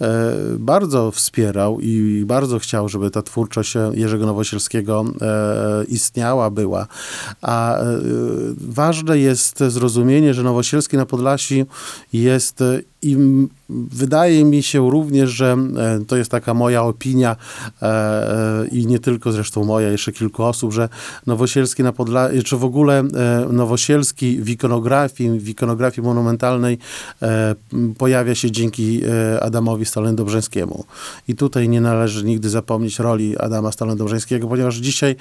e, 0.00 0.06
bardzo 0.58 1.10
wspierał 1.10 1.80
i 1.80 2.22
bardzo 2.26 2.58
chciał, 2.58 2.88
żeby 2.88 3.10
ta 3.10 3.22
twórczość 3.22 3.76
e, 3.76 3.90
Jerzego 3.94 4.26
Nowosielskiego 4.26 5.04
e, 5.20 5.84
istniała, 5.84 6.50
była. 6.50 6.86
A 7.42 7.78
e, 7.78 7.84
ważne 8.60 9.18
jest 9.18 9.58
zrozumienie, 9.68 10.34
że 10.34 10.42
Nowosielski 10.42 10.96
na 10.96 11.06
Podlasi 11.06 11.64
jest 12.12 12.62
e, 13.02 13.10
i 13.10 13.14
m- 13.14 13.48
wydaje 13.68 14.44
mi 14.44 14.62
się 14.62 14.90
również, 14.90 15.30
że 15.30 15.56
e, 15.76 16.04
to 16.04 16.16
jest 16.16 16.30
taka 16.30 16.54
moja 16.54 16.82
opinia 16.82 17.36
e, 17.82 17.86
e, 17.86 18.66
i 18.68 18.86
nie 18.86 18.98
tylko 18.98 19.32
zresztą 19.32 19.64
moja, 19.64 19.88
jeszcze 19.90 20.12
kilku 20.12 20.44
osób, 20.44 20.72
że 20.72 20.88
Nowosielski 21.26 21.82
na 21.82 21.92
Podlasi, 21.92 22.42
czy 22.42 22.56
w 22.56 22.64
ogóle 22.64 23.04
Nowosielski 23.50 24.42
w 24.42 24.48
ikonografii, 24.48 25.40
w 25.40 25.48
ikonografii 25.48 26.06
monumentalnej 26.06 26.78
pojawia 27.98 28.34
się 28.34 28.50
dzięki 28.50 29.02
Adamowi 29.40 29.84
Stalen-Dobrzeńskiemu. 29.84 30.84
I 31.28 31.34
tutaj 31.34 31.68
nie 31.68 31.80
należy 31.80 32.24
nigdy 32.24 32.50
zapomnieć 32.50 32.98
roli 32.98 33.38
Adama 33.38 33.70
Stalen-Dobrzeńskiego, 33.70 34.48
ponieważ 34.48 34.76
dzisiaj 34.76 35.16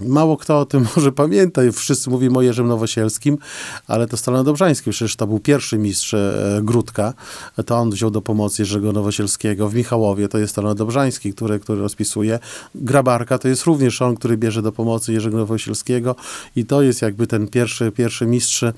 mało 0.00 0.36
kto 0.36 0.60
o 0.60 0.66
tym 0.66 0.86
może 0.96 1.12
pamięta. 1.12 1.62
Wszyscy 1.72 2.10
mówimy 2.10 2.38
o 2.38 2.42
Jerzym 2.42 2.68
Nowosielskim, 2.68 3.38
ale 3.86 4.06
to 4.06 4.16
Stalen-Dobrzański, 4.16 4.90
przecież 4.90 5.16
to 5.16 5.26
był 5.26 5.40
pierwszy 5.40 5.78
mistrz 5.78 6.14
Grudka. 6.62 7.14
To 7.66 7.76
on 7.76 7.90
wziął 7.90 8.10
do 8.10 8.22
pomocy 8.22 8.62
Jerzego 8.62 8.92
Nowosielskiego. 8.92 9.68
W 9.68 9.74
Michałowie 9.74 10.28
to 10.28 10.38
jest 10.38 10.56
Stalen-Dobrzański, 10.56 11.34
który, 11.34 11.60
który 11.60 11.80
rozpisuje. 11.80 12.38
Grabarka 12.74 13.38
to 13.38 13.48
jest 13.48 13.64
również 13.64 14.02
on, 14.02 14.16
który 14.16 14.36
bierze 14.36 14.62
do 14.62 14.72
pomocy 14.72 15.12
Jerzego 15.12 15.38
Nowosielskiego 15.38 16.16
i 16.56 16.64
to 16.64 16.82
jest 16.82 17.02
jakby 17.02 17.26
ten 17.26 17.48
pierwszy, 17.48 17.92
pierwszy 17.92 18.26
mistrz 18.26 18.62
e, 18.62 18.72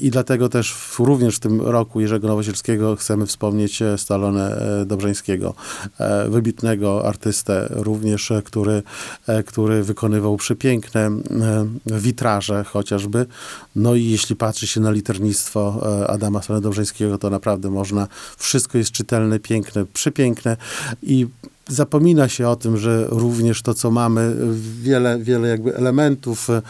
i 0.00 0.10
dlatego 0.10 0.48
też 0.48 0.72
w, 0.72 0.98
również 0.98 1.36
w 1.36 1.40
tym 1.40 1.60
roku 1.60 2.00
Jerzego 2.00 2.28
Nowosielskiego 2.28 2.96
chcemy 2.96 3.26
wspomnieć 3.26 3.82
e, 3.82 3.98
Stalonę 3.98 4.56
e, 4.82 4.86
Dobrzańskiego, 4.86 5.54
e, 5.98 6.28
wybitnego 6.28 7.06
artystę 7.08 7.66
również, 7.70 8.32
który, 8.44 8.82
który 9.46 9.82
wykonywał 9.82 10.36
przepiękne 10.36 11.10
witraże 11.86 12.64
chociażby. 12.64 13.26
No 13.76 13.94
i 13.94 14.04
jeśli 14.04 14.36
patrzy 14.36 14.66
się 14.66 14.80
na 14.80 14.90
liternictwo 14.90 15.86
Adama 16.08 16.42
Stalony 16.42 16.62
Dobrzańskiego, 16.62 17.18
to 17.18 17.30
naprawdę 17.30 17.70
można, 17.70 17.85
wszystko 18.36 18.78
jest 18.78 18.90
czytelne, 18.90 19.38
piękne, 19.38 19.86
przepiękne 19.92 20.56
i 21.02 21.26
zapomina 21.68 22.28
się 22.28 22.48
o 22.48 22.56
tym, 22.56 22.76
że 22.76 23.06
również 23.08 23.62
to, 23.62 23.74
co 23.74 23.90
mamy, 23.90 24.36
wiele, 24.82 25.18
wiele 25.18 25.48
jakby 25.48 25.76
elementów 25.76 26.48
e, 26.50 26.62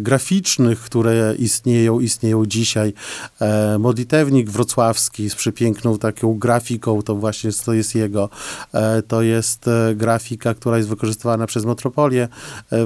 graficznych, 0.00 0.80
które 0.80 1.34
istnieją, 1.38 2.00
istnieją 2.00 2.46
dzisiaj. 2.46 2.92
E, 3.40 3.78
modlitewnik 3.78 4.50
wrocławski 4.50 5.30
z 5.30 5.34
przepiękną 5.34 5.98
taką 5.98 6.38
grafiką, 6.38 7.02
to 7.02 7.14
właśnie 7.14 7.50
to 7.64 7.72
jest 7.72 7.94
jego. 7.94 8.28
E, 8.72 9.02
to 9.02 9.22
jest 9.22 9.64
grafika, 9.94 10.54
która 10.54 10.76
jest 10.76 10.88
wykorzystywana 10.88 11.46
przez 11.46 11.64
metropolię 11.64 12.28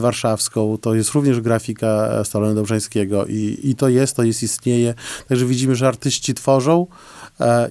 warszawską. 0.01 0.79
To 0.81 0.95
jest 0.95 1.11
również 1.11 1.41
grafika 1.41 2.11
Stolona 2.25 2.55
Dobrzańskiego 2.55 3.27
i, 3.27 3.59
i 3.63 3.75
to 3.75 3.89
jest, 3.89 4.17
to 4.17 4.23
jest, 4.23 4.43
istnieje. 4.43 4.95
Także 5.29 5.47
widzimy, 5.47 5.75
że 5.75 5.89
artyści 5.89 6.35
tworzą, 6.35 6.87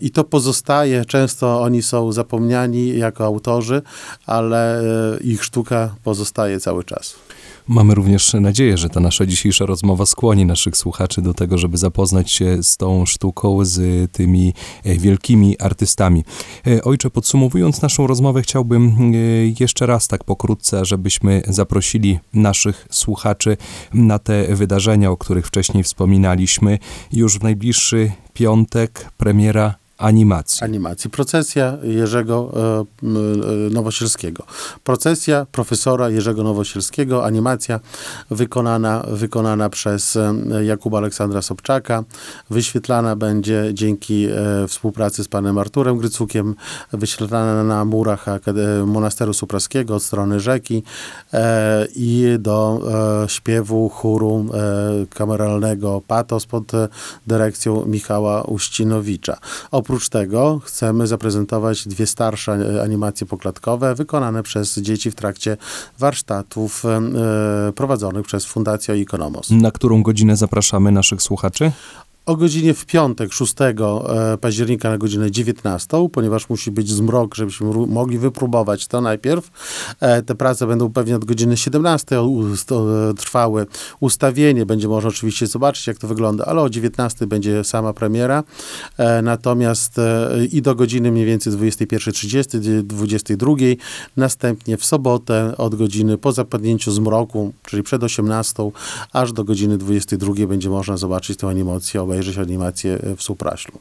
I 0.01 0.12
to 0.12 0.23
pozostaje, 0.23 1.05
często 1.05 1.62
oni 1.62 1.84
są 1.84 2.12
zapomniani 2.12 2.97
jako 2.97 3.25
autorzy, 3.25 3.82
ale 4.25 4.79
e, 4.79 4.84
ich 5.19 5.43
sztuka 5.43 5.95
pozostaje 6.03 6.60
cały 6.60 6.84
czas. 6.84 7.15
Mamy 7.69 7.95
również 7.95 8.34
nadzieję, 8.34 8.77
że 8.77 8.89
ta 8.89 8.99
nasza 8.99 9.25
dzisiejsza 9.25 9.65
rozmowa 9.65 10.05
skłoni 10.05 10.45
naszych 10.45 10.77
słuchaczy 10.77 11.21
do 11.21 11.34
tego, 11.34 11.58
żeby 11.58 11.77
zapoznać 11.77 12.32
się 12.32 12.63
z 12.63 12.77
tą 12.77 13.05
sztuką, 13.05 13.65
z 13.65 14.12
tymi 14.12 14.53
e, 14.84 14.95
wielkimi 14.95 15.60
artystami. 15.60 16.23
E, 16.67 16.84
Ojcze, 16.84 17.10
podsumowując 17.10 17.82
naszą 17.82 18.08
rozmowę, 18.08 18.41
chciałbym 18.41 18.88
e, 18.88 19.17
jeszcze 19.60 19.86
raz 19.86 20.08
tak 20.08 20.23
pokrótce, 20.23 20.86
żebyśmy 20.86 21.41
zaprosili 21.47 22.19
naszych 22.34 22.88
słuchaczy 22.91 23.58
na 23.93 24.19
te 24.19 24.55
wydarzenia, 24.55 25.12
o 25.12 25.17
których 25.17 25.47
wcześniej 25.47 25.84
wspominaliśmy. 25.84 26.79
Już 27.12 27.39
w 27.39 27.43
najbliższy 27.43 28.12
piątek 28.34 29.12
premiera 29.17 29.75
animacji. 30.00 30.64
Animacji. 30.64 31.10
Procesja 31.10 31.78
Jerzego 31.84 32.52
e, 32.56 32.60
e, 32.80 33.70
Nowosielskiego. 33.70 34.44
Procesja 34.84 35.46
profesora 35.52 36.10
Jerzego 36.10 36.44
Nowosielskiego. 36.44 37.26
Animacja 37.26 37.80
wykonana, 38.32 39.06
wykonana 39.08 39.70
przez 39.70 40.16
e, 40.16 40.34
Jakuba 40.66 40.98
Aleksandra 40.98 41.42
Sobczaka. 41.42 42.04
Wyświetlana 42.50 43.16
będzie 43.16 43.72
dzięki 43.74 44.28
współpracy 44.68 45.24
z 45.24 45.28
panem 45.28 45.58
Arturem 45.58 45.98
Grycukiem. 45.98 46.56
Wyświetlana 46.94 47.64
na 47.64 47.86
murach 47.86 48.26
Monasteru 48.86 49.34
Supraskiego 49.34 49.96
od 49.96 50.04
strony 50.04 50.40
rzeki 50.40 50.84
i 51.96 52.38
do 52.40 52.82
śpiewu 53.28 53.90
chóru 53.90 54.46
kameralnego 55.10 56.02
Patos 56.08 56.46
pod 56.46 56.72
dyrekcją 57.28 57.86
Michała 57.86 58.44
Uścinowicza. 58.44 59.38
Oprócz 59.72 59.88
tego 60.10 60.62
chcemy 60.65 61.08
zaprezentować 61.08 61.88
dwie 61.88 62.08
starsze 62.08 62.82
animacje 62.84 63.28
poklatkowe 63.28 63.95
wykonane 63.95 64.43
przez 64.43 64.78
dzieci 64.78 65.12
w 65.12 65.15
trakcie 65.15 65.58
warsztatów 65.99 66.86
e, 66.86 67.02
prowadzonych 67.75 68.25
przez 68.25 68.45
Fundację 68.45 68.97
Ikonomos. 68.97 69.49
Na 69.49 69.71
którą 69.71 70.04
godzinę 70.04 70.36
zapraszamy 70.36 70.91
naszych 70.91 71.21
słuchaczy? 71.21 71.71
O 72.30 72.36
godzinie 72.36 72.74
w 72.74 72.86
piątek 72.86 73.34
6 73.34 73.54
e, 73.62 74.38
października 74.38 74.89
na 74.89 74.98
godzinę 74.98 75.32
19, 75.32 76.10
ponieważ 76.12 76.50
musi 76.50 76.72
być 76.72 76.92
zmrok, 76.92 77.36
żebyśmy 77.36 77.88
mogli 77.88 78.18
wypróbować 78.18 78.88
to 78.88 79.02
najpierw. 79.02 79.52
E, 80.00 80.22
Te 80.24 80.36
prace 80.36 80.68
będą 80.68 80.92
pewnie 80.94 81.15
od 81.15 81.26
godziny 81.26 81.58
17 81.58 82.15
ust- 82.22 82.72
e, 82.72 83.13
trwały. 83.13 83.65
Ustawienie 84.00 84.65
będzie 84.65 84.88
można 84.88 85.10
oczywiście 85.10 85.48
zobaczyć, 85.48 85.88
jak 85.88 85.98
to 85.98 86.08
wygląda, 86.08 86.46
ale 86.46 86.62
o 86.62 86.70
19 86.70 87.28
będzie 87.28 87.63
sama 87.63 87.94
premiera. 87.94 88.44
E, 88.98 89.22
Natomiast 89.22 89.96
i 90.52 90.62
do 90.62 90.76
godziny 90.76 91.12
mniej 91.12 91.26
więcej 91.26 91.54
21.30, 91.54 92.84
22, 92.84 93.52
następnie 94.18 94.78
w 94.78 94.86
sobotę 94.86 95.58
od 95.58 95.76
godziny 95.76 96.18
po 96.18 96.32
zapadnięciu 96.32 96.92
zmroku, 96.92 97.54
czyli 97.63 97.84
przed 97.84 98.04
18, 98.04 98.72
aż 99.13 99.34
do 99.34 99.44
godziny 99.44 99.78
22 99.78 100.48
będzie 100.48 100.70
można 100.70 100.98
zobaczyć 100.98 101.38
tę 101.39 101.48
animację, 101.48 102.02
obejrzeć 102.02 102.18
animację 102.41 102.93
e, 103.03 103.15
w 103.15 103.21
Supraślu. 103.23 103.79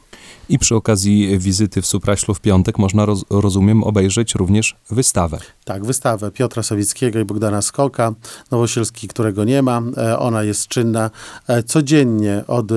I 0.49 0.59
przy 0.59 0.75
okazji 0.75 1.39
wizyty 1.39 1.81
w 1.81 1.85
Supraślu 1.85 2.33
w 2.33 2.41
piątek 2.41 2.77
można, 2.79 3.05
roz, 3.05 3.25
rozumiem, 3.29 3.83
obejrzeć 3.83 4.35
również 4.35 4.75
wystawę. 4.89 5.37
Tak, 5.65 5.85
wystawę 5.85 6.31
Piotra 6.31 6.63
Sawickiego 6.63 7.19
i 7.19 7.25
Bogdana 7.25 7.61
Skoka, 7.61 8.13
Nowosielski, 8.51 9.07
którego 9.07 9.43
nie 9.43 9.61
ma. 9.61 9.81
E, 9.97 10.19
Ona 10.19 10.43
jest 10.43 10.67
czynna 10.67 11.11
e, 11.47 11.63
codziennie 11.63 12.43
od, 12.47 12.71
e, 12.71 12.75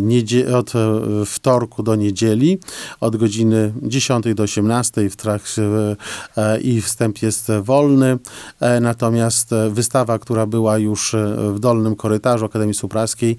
niedzie- 0.00 0.56
od 0.56 0.72
wtorku 1.26 1.82
do 1.82 1.94
niedzieli, 1.94 2.58
od 3.00 3.16
godziny 3.16 3.72
10 3.82 4.34
do 4.34 4.42
18 4.42 5.10
w 5.10 5.16
trakcie 5.16 5.62
i 6.62 6.80
wstęp 6.80 7.22
jest 7.22 7.52
wolny. 7.62 8.18
Natomiast 8.80 9.50
wystawa, 9.70 10.18
która 10.18 10.46
była 10.46 10.78
już 10.78 11.16
w 11.54 11.58
dolnym 11.58 11.96
korytarzu 11.96 12.44
Akademii 12.44 12.74
Supraskiej, 12.74 13.36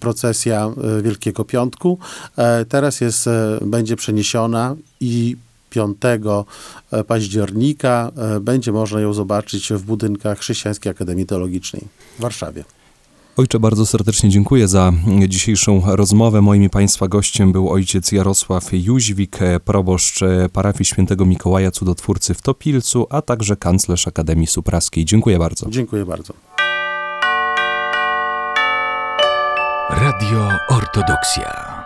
procesja 0.00 0.70
e, 0.98 1.02
Wielkiego 1.02 1.44
Piątku, 1.44 1.98
e, 2.36 2.64
teraz 2.64 3.00
jest, 3.00 3.26
e, 3.26 3.58
będzie 3.62 3.96
przeniesiona 3.96 4.76
i 5.00 5.36
5 5.70 5.96
października 7.06 8.12
będzie 8.40 8.72
można 8.72 9.00
ją 9.00 9.12
zobaczyć 9.12 9.72
w 9.72 9.82
budynkach 9.82 10.38
Chrześcijańskiej 10.38 10.90
Akademii 10.90 11.26
Teologicznej 11.26 11.82
w 12.18 12.22
Warszawie. 12.22 12.64
Ojcze, 13.36 13.60
bardzo 13.60 13.86
serdecznie 13.86 14.30
dziękuję 14.30 14.68
za 14.68 14.92
dzisiejszą 15.28 15.82
rozmowę. 15.86 16.42
Moim 16.42 16.62
i 16.62 16.70
Państwa 16.70 17.08
gościem 17.08 17.52
był 17.52 17.70
ojciec 17.70 18.12
Jarosław 18.12 18.68
Jóźwik, 18.72 19.38
proboszcz 19.64 20.20
parafii 20.52 20.84
świętego 20.84 21.26
Mikołaja 21.26 21.70
Cudotwórcy 21.70 22.34
w 22.34 22.42
Topilcu, 22.42 23.06
a 23.10 23.22
także 23.22 23.56
kanclerz 23.56 24.08
Akademii 24.08 24.46
Supraskiej. 24.46 25.04
Dziękuję 25.04 25.38
bardzo. 25.38 25.70
Dziękuję 25.70 26.06
bardzo. 26.06 26.34
Radio 30.10 30.50
Ortodoksja. 30.66 31.79